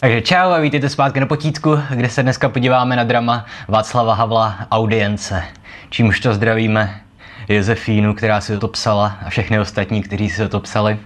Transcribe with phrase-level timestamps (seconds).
[0.00, 4.58] Takže čau a vítejte zpátky na potítku, kde se dneska podíváme na drama Václava Havla
[4.70, 5.42] Audience.
[5.90, 7.00] Čímž to zdravíme
[7.48, 10.98] Josefínu, která si to psala a všechny ostatní, kteří si to psali.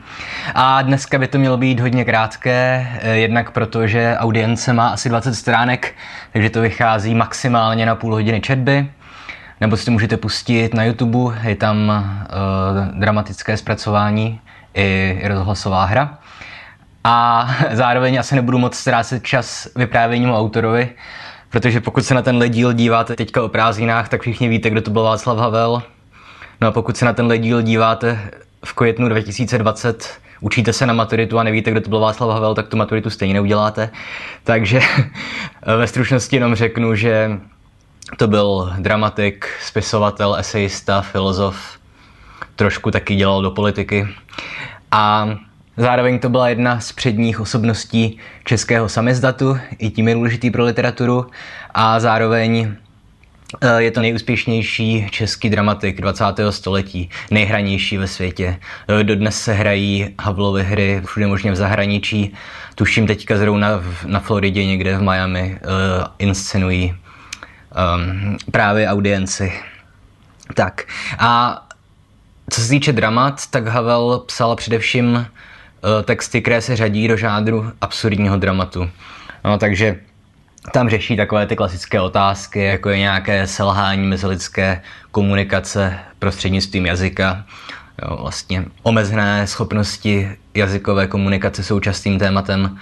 [0.55, 5.09] A dneska by to mělo být hodně krátké, eh, jednak proto, že audience má asi
[5.09, 5.95] 20 stránek,
[6.32, 8.90] takže to vychází maximálně na půl hodiny četby.
[9.61, 14.40] Nebo si to můžete pustit na YouTube, je tam uh, dramatické zpracování
[14.74, 16.18] i rozhlasová hra.
[17.05, 20.91] A zároveň asi nebudu moc ztrácet čas vyprávěním o autorovi,
[21.51, 24.91] protože pokud se na ten díl díváte teďka o prázdninách, tak všichni víte, kdo to
[24.91, 25.83] byl Václav Havel.
[26.60, 28.30] No a pokud se na ten díl díváte
[28.65, 30.10] v květnu 2020,
[30.41, 33.34] učíte se na maturitu a nevíte, kdo to byl Václav Havel, tak tu maturitu stejně
[33.34, 33.91] neuděláte.
[34.45, 34.80] Takže
[35.77, 37.30] ve stručnosti jenom řeknu, že
[38.16, 41.79] to byl dramatik, spisovatel, esejista, filozof,
[42.57, 44.09] trošku taky dělal do politiky.
[44.91, 45.29] A
[45.76, 51.26] Zároveň to byla jedna z předních osobností českého samizdatu, i tím je důležitý pro literaturu
[51.74, 52.74] a zároveň
[53.60, 56.24] eh, je to nejúspěšnější český dramatik 20.
[56.51, 58.59] století, nejhranější ve světě.
[58.88, 62.34] Eh, dodnes se hrají Havlovy hry všude možně v zahraničí.
[62.74, 63.68] Tuším teďka zrovna
[64.06, 69.53] na Floridě někde v Miami uh, inscenují um, právě audienci.
[70.54, 70.84] Tak
[71.19, 71.62] a
[72.50, 75.26] co se týče dramat, tak Havel psal především Eh,
[76.05, 78.91] texty, které se řadí do žádru absurdního dramatu.
[79.44, 79.97] No, takže
[80.72, 87.44] tam řeší takové ty klasické otázky, jako je nějaké selhání mezilidské komunikace prostřednictvím jazyka,
[88.03, 92.78] jo, vlastně omezené schopnosti jazykové komunikace jsou častým tématem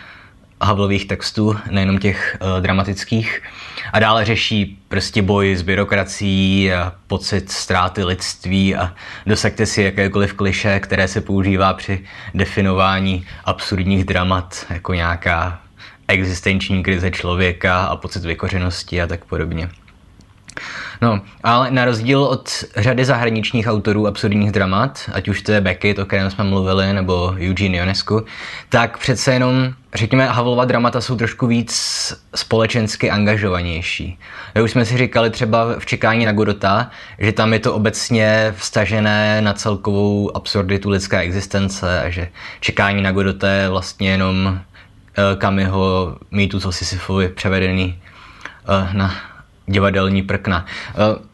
[0.62, 3.42] Havlových textů, nejenom těch uh, dramatických.
[3.92, 8.94] A dále řeší prostě boj s byrokracií a pocit ztráty lidství a
[9.26, 15.60] dosaďte si jakékoliv kliše, které se používá při definování absurdních dramat, jako nějaká
[16.08, 19.68] existenční krize člověka a pocit vykořenosti a tak podobně.
[21.02, 25.98] No, ale na rozdíl od řady zahraničních autorů absurdních dramat, ať už to je Beckett,
[25.98, 28.24] o kterém jsme mluvili, nebo Eugene Ionescu,
[28.68, 31.72] tak přece jenom, řekněme, Havlova dramata jsou trošku víc
[32.34, 34.18] společensky angažovanější.
[34.54, 38.54] My už jsme si říkali třeba v Čekání na Godota, že tam je to obecně
[38.56, 42.28] vstažené na celkovou absurditu lidské existence a že
[42.60, 48.02] Čekání na Godota je vlastně jenom eh, Kamiho mýtu o Sisyfovi převedený
[48.68, 49.29] eh, na
[49.70, 50.66] divadelní prkna.
[50.94, 51.30] Eh,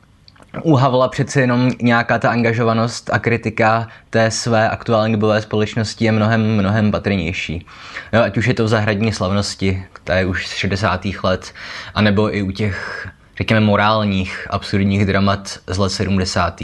[0.63, 6.13] u Havla přece jenom nějaká ta angažovanost a kritika té své aktuální dobové společnosti je
[6.13, 7.67] mnohem, mnohem patrnější.
[8.13, 11.07] Jo, ať už je to v zahradní slavnosti, která je už z 60.
[11.23, 11.55] let,
[11.95, 13.09] anebo i u těch,
[13.39, 16.61] řekněme, morálních, absurdních dramat z let 70.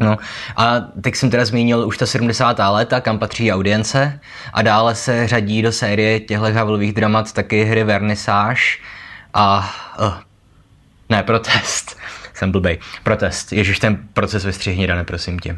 [0.00, 0.16] No
[0.56, 2.58] a teď jsem teda zmínil už ta 70.
[2.58, 4.20] léta, kam patří audience
[4.52, 8.62] a dále se řadí do série těchto Havlových dramat taky hry Vernissage
[9.34, 10.12] a uh,
[11.12, 11.96] ne, protest.
[12.34, 12.78] Jsem blbej.
[13.02, 13.52] Protest.
[13.52, 15.56] Ježíš, ten proces vystřihni, Dane, prosím tě.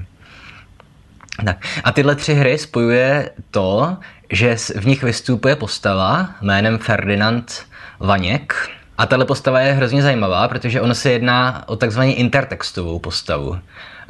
[1.44, 1.56] Tak.
[1.84, 3.96] A tyhle tři hry spojuje to,
[4.30, 7.66] že v nich vystupuje postava jménem Ferdinand
[8.00, 8.70] Vaněk.
[8.98, 13.58] A tahle postava je hrozně zajímavá, protože ono se jedná o takzvaně intertextovou postavu.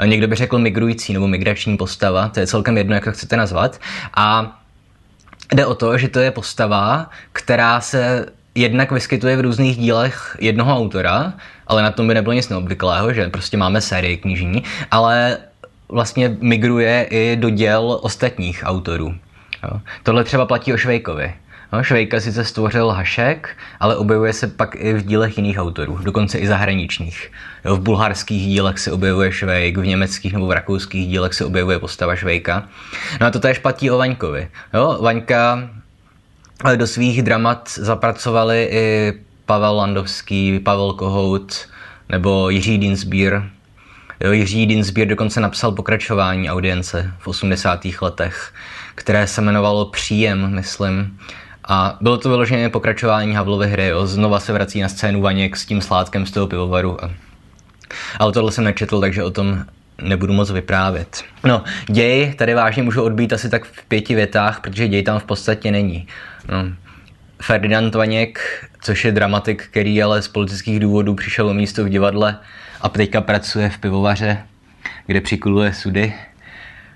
[0.04, 3.80] Někdo by řekl migrující nebo migrační postava, to je celkem jedno, jak to chcete nazvat.
[4.16, 4.58] A
[5.54, 10.76] jde o to, že to je postava, která se jednak vyskytuje v různých dílech jednoho
[10.76, 11.32] autora,
[11.66, 15.38] ale na tom by nebylo nic neobvyklého, že prostě máme sérii knižní, ale
[15.88, 19.14] vlastně migruje i do děl ostatních autorů.
[19.62, 19.80] Jo.
[20.02, 21.34] Tohle třeba platí o Švejkovi.
[21.72, 26.38] No, Švejka sice stvořil Hašek, ale objevuje se pak i v dílech jiných autorů, dokonce
[26.38, 27.32] i zahraničních.
[27.64, 31.78] Jo, v bulharských dílech se objevuje Švejk, v německých nebo v rakouských dílech se objevuje
[31.78, 32.68] postava Švejka.
[33.20, 34.48] No a to též platí o Vaňkovi.
[34.74, 35.70] Jo, Vaňka
[36.76, 39.12] do svých dramat zapracovali i
[39.46, 41.68] Pavel Landovský, Pavel Kohout
[42.08, 43.42] nebo Jiří Dinsbír.
[44.20, 47.80] Jo, Jiří Dinsbír dokonce napsal pokračování audience v 80.
[48.00, 48.52] letech,
[48.94, 51.18] které se jmenovalo Příjem, myslím.
[51.68, 53.86] A bylo to vyloženě pokračování Havlovy hry.
[53.86, 54.06] Jo.
[54.06, 56.96] Znova se vrací na scénu Vaněk s tím sládkem z toho pivovaru.
[58.18, 59.64] Ale tohle jsem nečetl, takže o tom
[60.02, 61.24] nebudu moc vyprávět.
[61.44, 65.24] No, děj tady vážně můžu odbít asi tak v pěti větách, protože děj tam v
[65.24, 66.06] podstatě není.
[66.48, 66.64] No.
[67.42, 68.40] Ferdinand Vaněk,
[68.82, 72.36] což je dramatik, který ale z politických důvodů přišel o místo v divadle
[72.80, 74.38] a teďka pracuje v pivovaře,
[75.06, 76.14] kde přikuluje sudy,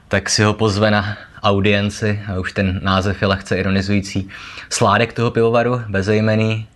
[0.09, 4.29] tak si ho pozve na audienci, a už ten název je lehce ironizující,
[4.71, 6.67] sládek toho pivovaru, bezejmený,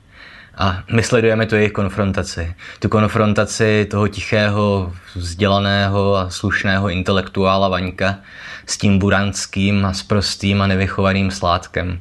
[0.55, 2.55] a my sledujeme tu jejich konfrontaci.
[2.79, 8.19] Tu konfrontaci toho tichého, vzdělaného a slušného intelektuála Vaňka
[8.67, 12.01] s tím buranským a sprostým a nevychovaným sládkem.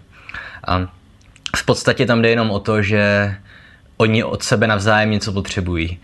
[0.67, 0.87] A
[1.55, 3.35] v podstatě tam jde jenom o to, že
[3.97, 5.99] oni od sebe navzájem něco potřebují.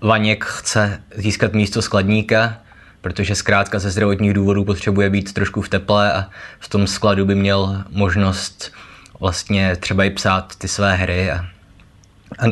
[0.00, 2.56] Vaněk chce získat místo skladníka,
[3.00, 6.26] protože zkrátka ze zdravotních důvodů potřebuje být trošku v teple a
[6.58, 8.72] v tom skladu by měl možnost
[9.20, 11.46] vlastně třeba i psát ty své hry a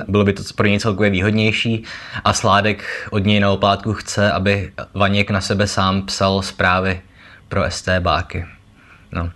[0.09, 1.85] bylo by to pro něj celkově výhodnější
[2.25, 7.01] a Sládek od něj na oplátku chce, aby Vaněk na sebe sám psal zprávy
[7.49, 8.47] pro STBáky.
[9.13, 9.31] No.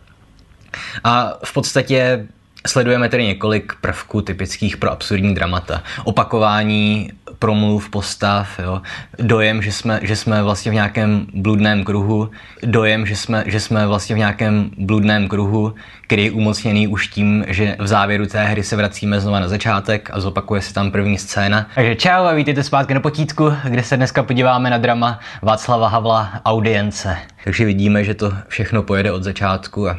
[1.05, 2.27] A v podstatě
[2.67, 5.83] Sledujeme tedy několik prvků typických pro absurdní dramata.
[6.05, 7.13] Opakování
[7.43, 8.83] promluv, postav, jo.
[9.19, 12.31] dojem, že jsme, že jsme vlastně v nějakém bludném kruhu,
[12.63, 17.45] dojem, že jsme, že jsme vlastně v nějakém bludném kruhu, který je umocněný už tím,
[17.49, 21.19] že v závěru té hry se vracíme znova na začátek a zopakuje se tam první
[21.19, 21.67] scéna.
[21.75, 26.41] Takže čau a vítejte zpátky na potítku, kde se dneska podíváme na drama Václava Havla
[26.45, 27.17] Audience.
[27.45, 29.99] Takže vidíme, že to všechno pojede od začátku a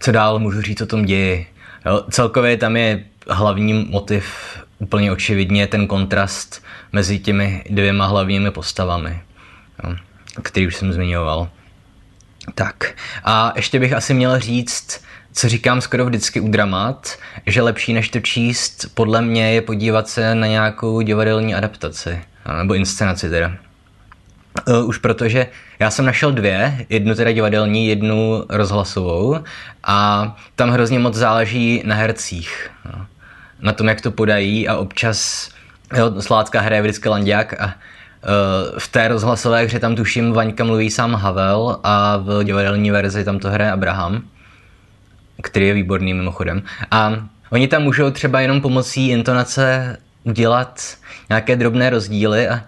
[0.00, 1.46] co dál můžu říct o tom ději.
[1.86, 4.26] Jo, celkově tam je hlavní motiv
[4.78, 9.20] úplně očividně ten kontrast mezi těmi dvěma hlavními postavami,
[10.42, 11.48] který už jsem zmiňoval.
[12.54, 12.94] Tak
[13.24, 18.08] a ještě bych asi měl říct, co říkám skoro vždycky u dramat, že lepší než
[18.08, 22.20] to číst, podle mě je podívat se na nějakou divadelní adaptaci,
[22.58, 23.52] nebo inscenaci teda.
[24.68, 25.46] E, už protože
[25.78, 29.38] já jsem našel dvě, jednu teda divadelní, jednu rozhlasovou
[29.84, 32.70] a tam hrozně moc záleží na hercích.
[32.84, 33.06] No.
[33.60, 35.50] Na tom, jak to podají a občas
[35.96, 37.72] jo, Sládka hraje vždycky Landiak a uh,
[38.78, 43.38] v té rozhlasové hře tam tuším Vaňka mluví sám Havel a v divadelní verzi tam
[43.38, 44.22] to hraje Abraham,
[45.42, 46.62] který je výborný mimochodem.
[46.90, 47.12] A
[47.50, 50.96] oni tam můžou třeba jenom pomocí intonace udělat
[51.28, 52.62] nějaké drobné rozdíly a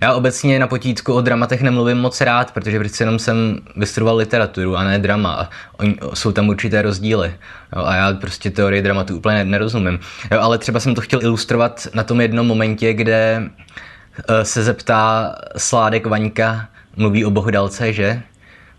[0.00, 4.76] já obecně na potítku o dramatech nemluvím moc rád, protože přece jenom jsem vystudoval literaturu
[4.76, 5.50] a ne drama.
[5.78, 7.34] Oni, jsou tam určité rozdíly.
[7.76, 9.98] Jo, a já prostě teorii dramatu úplně nerozumím.
[10.30, 15.34] Jo, ale třeba jsem to chtěl ilustrovat na tom jednom momentě, kde uh, se zeptá
[15.56, 18.22] Sládek Vaňka, mluví o Bohdalce, že?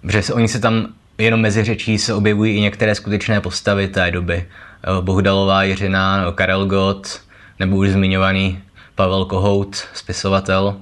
[0.02, 0.88] Protože oni se tam
[1.18, 4.48] jenom mezi řečí se objevují i některé skutečné postavy té doby.
[4.88, 7.22] Jo, Bohdalová Jiřina, Karel Gott,
[7.60, 8.60] nebo už zmiňovaný
[8.96, 10.76] Pavel Kohout, spisovatel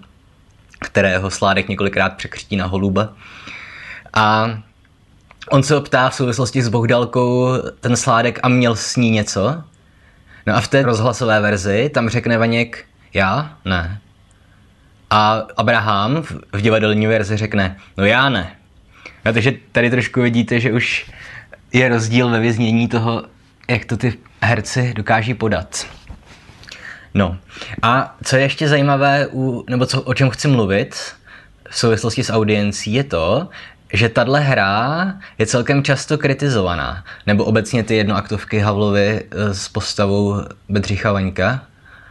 [0.82, 3.14] kterého Sládek několikrát překřtí na holuba.
[4.14, 4.58] A
[5.50, 7.50] on se optá v souvislosti s Bohdalkou
[7.80, 9.64] ten Sládek a měl s ní něco.
[10.48, 13.58] No a v té rozhlasové verzi tam řekne Vaněk, já?
[13.66, 14.02] Ne.
[15.10, 16.24] A Abraham
[16.54, 18.56] v divadelní verzi řekne, no já ne.
[19.26, 21.12] No, takže tady trošku vidíte, že už
[21.74, 23.24] je rozdíl ve věznění toho,
[23.70, 25.86] jak to ty herci dokáží podat.
[27.14, 27.38] No
[27.82, 30.96] a co je ještě zajímavé, u, nebo co, o čem chci mluvit
[31.70, 33.50] v souvislosti s audiencí, je to,
[33.94, 37.04] že tahle hra je celkem často kritizovaná.
[37.28, 40.36] Nebo obecně ty jednoaktovky Havlovy eh, s postavou
[40.70, 41.62] Bedřicha Vaňka,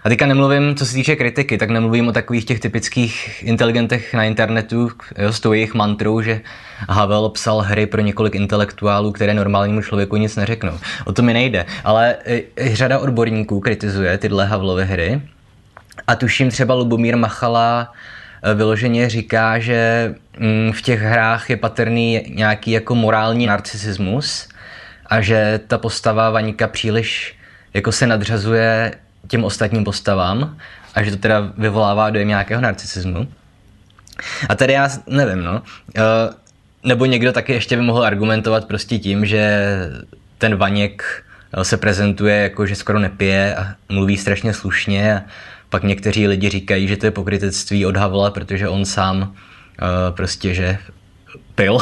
[0.05, 4.25] a teďka nemluvím, co se týče kritiky, tak nemluvím o takových těch typických inteligentech na
[4.25, 6.41] internetu jo, s tou jejich mantrou, že
[6.89, 10.79] Havel psal hry pro několik intelektuálů, které normálnímu člověku nic neřeknou.
[11.05, 11.67] O to mi nejde.
[11.85, 12.17] Ale
[12.73, 15.23] řada odborníků kritizuje tyhle Havlovy hry.
[16.07, 17.93] A tuším třeba Lubomír Machala
[18.43, 24.49] e, vyloženě říká, že mm, v těch hrách je patrný nějaký jako morální narcisismus
[25.07, 27.37] a že ta postava Vaníka příliš
[27.75, 28.93] jako se nadřazuje
[29.29, 30.57] těm ostatním postavám
[30.95, 33.29] a že to teda vyvolává dojem nějakého narcisismu.
[34.49, 35.63] A tady já nevím, no.
[35.97, 36.03] Uh,
[36.85, 39.67] nebo někdo taky ještě by mohl argumentovat prostě tím, že
[40.39, 45.23] ten Vaněk eh, se prezentuje jako, že skoro nepije a mluví strašně slušně a
[45.69, 49.29] pak někteří lidi říkají, že to je pokrytectví od Havla, protože on sám uh,
[50.11, 50.79] prostě, že
[51.55, 51.79] pil,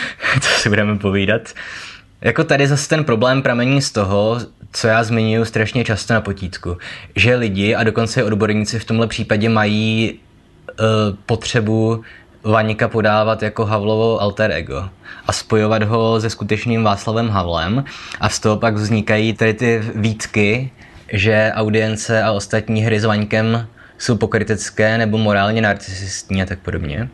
[0.34, 1.52] to si budeme povídat.
[2.20, 4.40] Jako tady zase ten problém pramení z toho,
[4.72, 6.76] co já zmiňuji strašně často na potítku,
[7.16, 10.18] že lidi a dokonce i odborníci v tomhle případě mají
[10.80, 10.86] uh,
[11.26, 12.02] potřebu
[12.44, 14.88] Vanika podávat jako Havlovo alter ego
[15.26, 17.84] a spojovat ho se skutečným Václavem Havlem
[18.20, 20.70] a z toho pak vznikají tady ty výtky,
[21.12, 23.66] že audience a ostatní hry s Vaňkem
[23.98, 27.08] jsou pokrytecké nebo morálně narcisistní a tak podobně.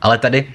[0.00, 0.48] Ale tady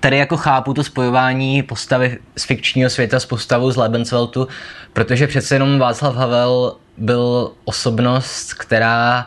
[0.00, 4.48] tady jako chápu to spojování postavy z fikčního světa s postavou z Lebensweltu,
[4.92, 9.26] protože přece jenom Václav Havel byl osobnost, která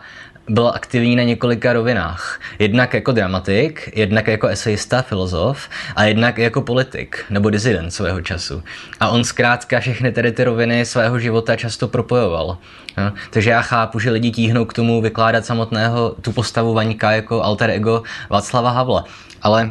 [0.50, 2.40] byl aktivní na několika rovinách.
[2.60, 8.64] Jednak jako dramatik, jednak jako esejista, filozof a jednak jako politik nebo dizident svého času.
[9.00, 12.58] A on zkrátka všechny tedy ty roviny svého života často propojoval.
[12.98, 17.44] No, takže já chápu, že lidi tíhnou k tomu vykládat samotného tu postavu Vaňka jako
[17.44, 19.04] alter ego Václava Havla.
[19.42, 19.70] Ale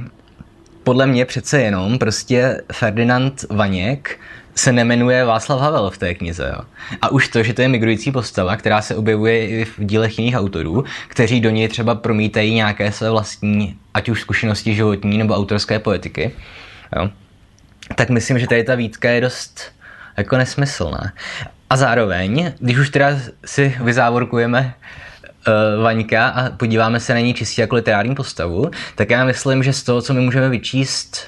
[0.89, 4.21] podle mě přece jenom prostě Ferdinand Vaněk
[4.55, 6.53] se nemenuje Václav Havel v té knize.
[6.57, 6.65] Jo.
[7.03, 10.37] A už to, že to je migrující postava, která se objevuje i v dílech jiných
[10.37, 15.79] autorů, kteří do něj třeba promítají nějaké své vlastní, ať už zkušenosti životní nebo autorské
[15.79, 16.33] poetiky,
[16.97, 17.11] jo.
[17.95, 19.63] tak myslím, že tady ta výtka je dost
[20.17, 21.13] jako nesmyslná.
[21.71, 23.09] A zároveň, když už teda
[23.45, 24.75] si vyzávorkujeme
[25.83, 29.83] Vaňka a podíváme se na ní čistě jako literární postavu, tak já myslím, že z
[29.83, 31.21] toho, co my můžeme vyčíst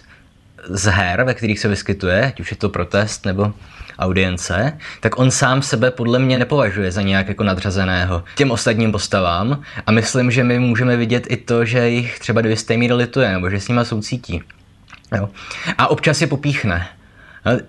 [0.68, 3.52] z her, ve kterých se vyskytuje, ať už je to protest nebo
[3.98, 9.62] audience, tak on sám sebe podle mě nepovažuje za nějak jako nadřazeného těm ostatním postavám
[9.86, 13.32] a myslím, že my můžeme vidět i to, že jich třeba do jisté míry lituje
[13.32, 14.42] nebo že s nima soucítí.
[15.16, 15.28] Jo.
[15.78, 16.88] A občas je popíchne.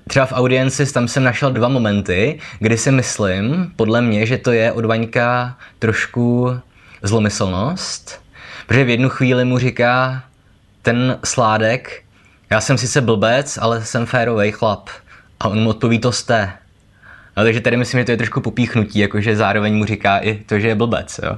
[0.08, 4.52] Třeba v audienci tam jsem našel dva momenty, kdy si myslím, podle mě, že to
[4.52, 6.60] je od Vaňka trošku
[7.02, 8.22] zlomyslnost,
[8.68, 10.24] protože v jednu chvíli mu říká
[10.82, 12.04] ten sládek,
[12.50, 14.90] já jsem sice blbec, ale jsem férový chlap.
[15.40, 16.52] A on mu odpoví, to jste.
[17.38, 20.60] No, takže tady myslím, že to je trošku popíchnutí, jakože zároveň mu říká i to,
[20.60, 21.20] že je blbec.
[21.24, 21.38] Jo.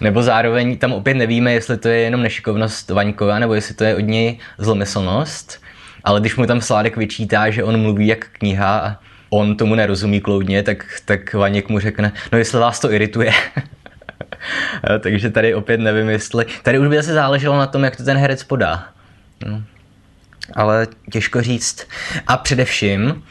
[0.00, 3.96] Nebo zároveň tam opět nevíme, jestli to je jenom nešikovnost Vaňkova, nebo jestli to je
[3.96, 5.63] od něj zlomyslnost.
[6.04, 8.96] Ale když mu tam Sládek vyčítá, že on mluví jak kniha a
[9.30, 13.32] on tomu nerozumí kloudně, tak, tak Vaněk mu řekne, no jestli vás to irituje.
[15.00, 16.46] takže tady opět nevím, jestli...
[16.62, 18.88] Tady už by se záleželo na tom, jak to ten herec podá.
[19.46, 19.62] No
[20.52, 21.86] ale těžko říct.
[22.26, 23.22] A především,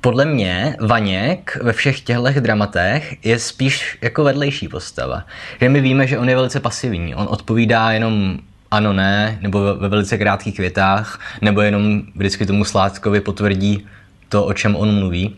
[0.00, 5.24] podle mě Vaněk ve všech těchto dramatech je spíš jako vedlejší postava.
[5.60, 7.14] Že my víme, že on je velice pasivní.
[7.14, 8.38] On odpovídá jenom
[8.70, 13.86] ano, ne, nebo ve velice krátkých větách, nebo jenom vždycky tomu Sládkovi potvrdí
[14.28, 15.36] to, o čem on mluví.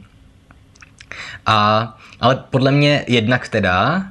[1.47, 4.05] A, ale podle mě jednak teda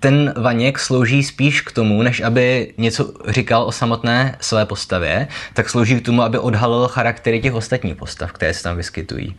[0.00, 5.70] ten Vaněk slouží spíš k tomu, než aby něco říkal o samotné své postavě, tak
[5.70, 9.36] slouží k tomu, aby odhalil charaktery těch ostatních postav, které se tam vyskytují.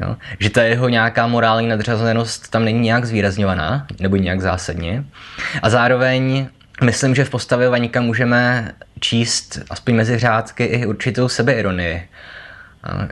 [0.00, 0.16] Jo?
[0.38, 5.04] Že ta jeho nějaká morální nadřazenost tam není nějak zvýrazňovaná, nebo nějak zásadně.
[5.62, 6.48] A zároveň
[6.84, 12.08] myslím, že v postavě Vaníka můžeme číst aspoň mezi řádky i určitou sebeironii.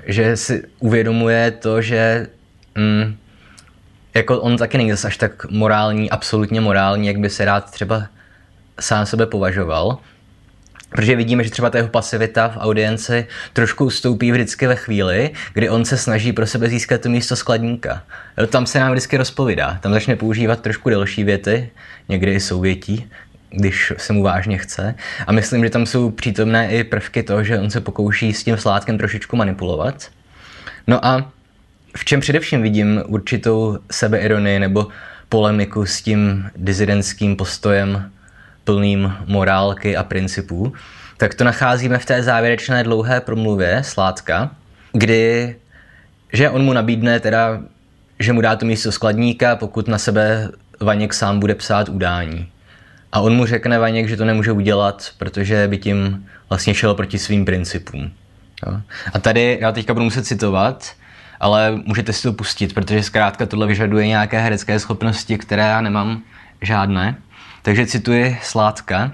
[0.06, 2.26] Že si uvědomuje to, že
[2.74, 3.16] mm,
[4.14, 8.06] jako on taky není zase až tak morální, absolutně morální, jak by se rád třeba
[8.80, 9.98] sám sebe považoval.
[10.90, 15.68] Protože vidíme, že třeba ta jeho pasivita v audienci trošku ustoupí vždycky ve chvíli, kdy
[15.68, 18.02] on se snaží pro sebe získat to místo skladníka.
[18.48, 19.78] Tam se nám vždycky rozpovídá.
[19.80, 21.70] Tam začne používat trošku delší věty,
[22.08, 23.10] někdy i souvětí,
[23.50, 24.94] když se mu vážně chce.
[25.26, 28.56] A myslím, že tam jsou přítomné i prvky toho, že on se pokouší s tím
[28.56, 30.08] sládkem trošičku manipulovat.
[30.86, 31.32] No a
[31.96, 34.86] v čem především vidím určitou sebeironii nebo
[35.28, 38.10] polemiku s tím dizidentským postojem
[38.64, 40.72] plným morálky a principů,
[41.16, 44.50] tak to nacházíme v té závěrečné dlouhé promluvě Sládka,
[44.92, 45.56] kdy,
[46.32, 47.60] že on mu nabídne teda,
[48.18, 50.50] že mu dá to místo skladníka, pokud na sebe
[50.80, 52.48] Vaněk sám bude psát udání.
[53.12, 57.18] A on mu řekne Vaněk, že to nemůže udělat, protože by tím vlastně šel proti
[57.18, 58.10] svým principům.
[58.66, 58.80] Jo.
[59.14, 60.92] A tady já teďka budu muset citovat,
[61.40, 66.22] ale můžete si to pustit, protože zkrátka tohle vyžaduje nějaké herecké schopnosti, které já nemám
[66.62, 67.16] žádné.
[67.62, 69.12] Takže cituji Sládka.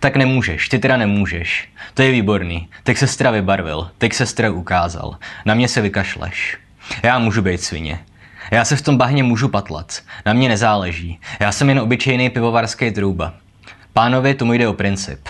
[0.00, 1.68] Tak nemůžeš, ty teda nemůžeš.
[1.94, 2.68] To je výborný.
[2.82, 5.16] Teď se stra vybarvil, teď se stra ukázal.
[5.44, 6.58] Na mě se vykašleš.
[7.02, 7.98] Já můžu být svině.
[8.50, 10.00] Já se v tom bahně můžu patlat.
[10.26, 11.20] Na mě nezáleží.
[11.40, 13.34] Já jsem jen obyčejný pivovarský trouba.
[13.92, 15.20] Pánovi tomu jde o princip.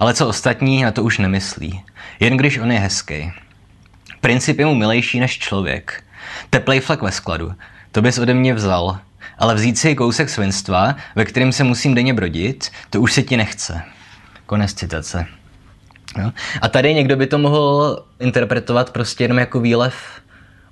[0.00, 1.82] Ale co ostatní, na to už nemyslí.
[2.20, 3.32] Jen když on je hezký.
[4.20, 6.04] Princip je mu milejší než člověk.
[6.50, 7.54] Teplej flek ve skladu.
[7.92, 8.98] To bys ode mě vzal.
[9.38, 13.36] Ale vzít si kousek svinstva, ve kterém se musím denně brodit, to už se ti
[13.36, 13.82] nechce.
[14.46, 15.26] Konec citace.
[16.18, 16.32] No.
[16.60, 19.94] A tady někdo by to mohl interpretovat prostě jenom jako výlev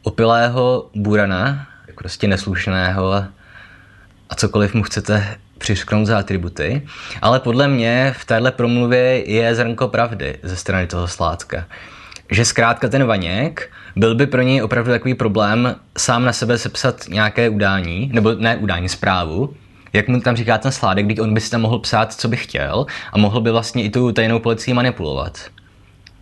[0.03, 1.67] opilého burana,
[2.01, 3.29] prostě neslušného a,
[4.31, 6.89] a cokoliv mu chcete přišknout za atributy.
[7.23, 11.67] Ale podle mě v téhle promluvě je zrnko pravdy ze strany toho sládka
[12.31, 17.09] že zkrátka ten Vaněk byl by pro něj opravdu takový problém sám na sebe sepsat
[17.09, 19.55] nějaké udání, nebo ne udání, zprávu,
[19.93, 22.37] jak mu tam říká ten sládek, když on by si tam mohl psát, co by
[22.37, 25.41] chtěl a mohl by vlastně i tu tajnou policii manipulovat.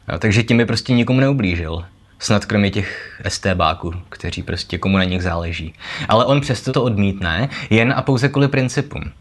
[0.08, 1.85] No, takže tím by prostě nikomu neublížil.
[2.18, 5.75] Snad kromě těch STBáků, kteří prostě komu na nich záleží.
[6.08, 9.12] Ale on přesto to odmítne, jen a pouze kvůli principům.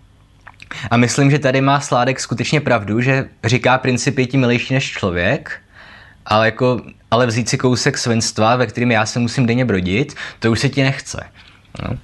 [0.92, 4.92] A myslím, že tady má Sládek skutečně pravdu, že říká princip je ti milejší než
[4.92, 5.60] člověk,
[6.25, 10.51] ale, jako, ale vzít si kousek svinstva, ve kterým já se musím denně brodit, to
[10.51, 11.24] už se ti nechce.
[11.84, 11.98] No.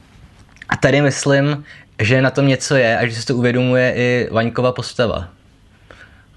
[0.70, 1.64] A tady myslím,
[2.00, 5.30] že na tom něco je a že se to uvědomuje i Vaňkova postava.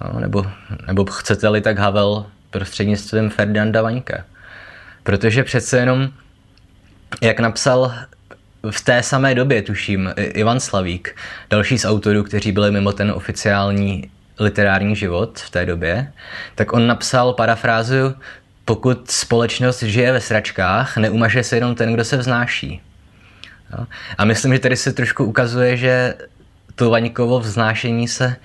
[0.00, 0.46] No, nebo,
[0.86, 4.25] nebo chcete-li tak Havel prostřednictvím Ferdinanda Vaňka.
[5.06, 6.08] Protože přece jenom,
[7.22, 7.94] jak napsal
[8.70, 11.16] v té samé době, tuším, Ivan Slavík,
[11.50, 16.12] další z autorů, kteří byli mimo ten oficiální literární život v té době,
[16.54, 18.14] tak on napsal parafrázu
[18.64, 22.80] pokud společnost žije ve sračkách, neumaže se jenom ten, kdo se vznáší.
[23.78, 23.86] Jo?
[24.18, 26.14] A myslím, že tady se trošku ukazuje, že
[26.75, 28.36] to vaňkovo vznášení se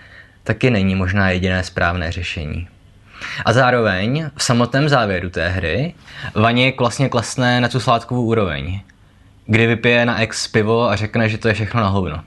[0.44, 2.68] taky není možná jediné správné řešení.
[3.46, 5.94] A zároveň v samotném závěru té hry
[6.36, 8.82] Vaně vlastně klasné na tu sládkovou úroveň,
[9.46, 12.24] kdy vypije na ex pivo a řekne, že to je všechno na hovno.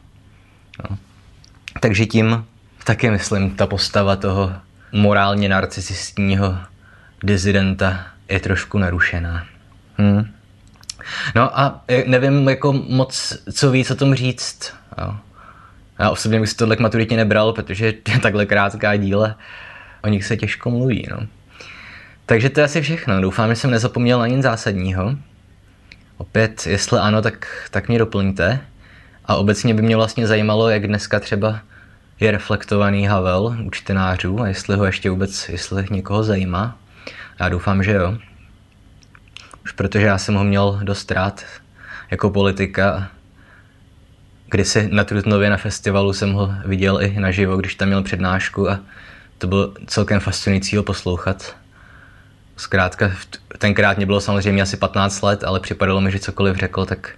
[0.91, 0.97] No.
[1.81, 2.45] Takže tím
[2.85, 4.53] taky myslím, ta postava toho
[4.93, 6.59] morálně narcisistního
[7.23, 9.47] dizidenta je trošku narušená.
[9.99, 10.31] Hmm.
[11.35, 14.75] No a nevím jako moc, co víc o tom říct.
[14.99, 15.17] Jo.
[15.99, 19.35] Já osobně bych si tohle k maturitě nebral, protože je takhle krátká díle,
[20.05, 21.07] o nich se těžko mluví.
[21.11, 21.27] No.
[22.27, 23.21] Takže to je asi všechno.
[23.21, 25.17] Doufám, že jsem nezapomněl na nic zásadního.
[26.17, 28.61] Opět, jestli ano, tak, tak mě doplňte.
[29.25, 31.61] A obecně by mě vlastně zajímalo, jak dneska třeba
[32.21, 36.79] je reflektovaný Havel u čtenářů a jestli ho ještě vůbec, jestli někoho zajímá.
[37.41, 38.19] Já doufám, že jo.
[39.65, 41.45] Už protože já jsem ho měl dost rád
[42.11, 43.09] jako politika.
[44.51, 48.81] Kdysi na Trutnově na festivalu jsem ho viděl i naživo, když tam měl přednášku a
[49.45, 51.57] to bylo celkem fascinující ho poslouchat.
[52.57, 53.11] Zkrátka,
[53.59, 57.11] tenkrát mě bylo samozřejmě asi 15 let, ale připadalo mi, že cokoliv řekl, tak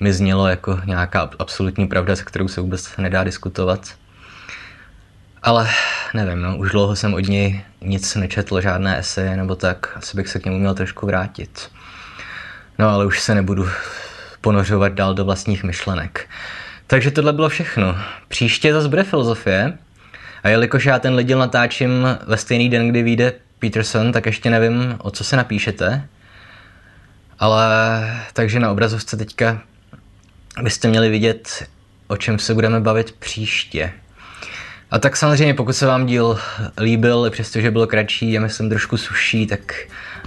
[0.00, 3.88] mi znělo jako nějaká absolutní pravda, se kterou se vůbec nedá diskutovat.
[5.42, 5.68] Ale
[6.14, 10.28] nevím, no, už dlouho jsem od něj nic nečetl, žádné eseje nebo tak, asi bych
[10.28, 11.70] se k němu měl trošku vrátit.
[12.78, 13.68] No ale už se nebudu
[14.40, 16.28] ponořovat dál do vlastních myšlenek.
[16.86, 17.96] Takže tohle bylo všechno.
[18.28, 19.78] Příště zase bude filozofie.
[20.42, 24.94] A jelikož já ten díl natáčím ve stejný den, kdy vyjde Peterson, tak ještě nevím,
[24.98, 26.08] o co se napíšete.
[27.38, 27.66] Ale
[28.32, 29.60] takže na obrazovce teďka
[30.62, 31.68] byste měli vidět,
[32.06, 33.92] o čem se budeme bavit příště.
[34.90, 36.38] A tak samozřejmě, pokud se vám díl
[36.80, 39.74] líbil, přestože byl kratší a myslím trošku suší, tak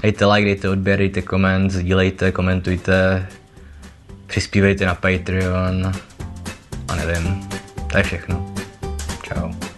[0.01, 3.27] dejte like, dejte odběr, dejte koment, sdílejte, komentujte,
[4.27, 5.91] přispívejte na Patreon
[6.87, 7.49] a nevím,
[7.91, 8.53] to je všechno.
[9.27, 9.72] Ciao.